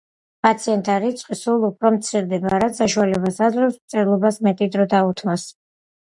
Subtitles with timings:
[0.45, 5.45] პაციენტთა რიცხვი სულ უფრო მცირდება, რაც საშუალებას აძლევს მწერლობას მეტი დრო დაუთმოს.